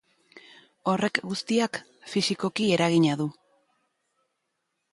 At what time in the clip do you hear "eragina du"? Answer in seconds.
2.77-3.29